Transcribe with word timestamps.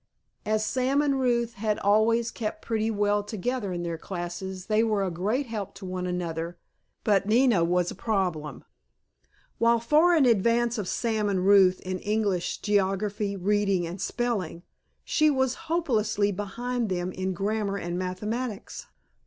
As 0.47 0.65
Sam 0.65 0.99
and 1.03 1.19
Ruth 1.19 1.53
had 1.53 1.77
always 1.77 2.31
kept 2.31 2.63
pretty 2.63 2.89
well 2.89 3.21
together 3.21 3.71
in 3.71 3.83
their 3.83 3.99
classes 3.99 4.65
they 4.65 4.83
were 4.83 5.03
a 5.03 5.11
great 5.11 5.45
help 5.45 5.75
to 5.75 5.85
one 5.85 6.07
another, 6.07 6.57
but 7.03 7.27
Nina 7.27 7.63
was 7.63 7.91
a 7.91 8.01
problem. 8.01 8.63
While 9.59 9.79
far 9.79 10.15
in 10.17 10.25
advance 10.25 10.79
of 10.79 10.87
Sam 10.87 11.29
and 11.29 11.45
Ruth 11.45 11.79
in 11.81 11.99
English, 11.99 12.61
geography, 12.61 13.35
reading, 13.35 13.85
and 13.85 14.01
spelling, 14.01 14.63
she 15.03 15.29
was 15.29 15.53
hopelessly 15.69 16.31
behind 16.31 16.89
them 16.89 17.11
in 17.11 17.33
grammar 17.35 17.77
and 17.77 17.99
mathematics. 17.99 18.87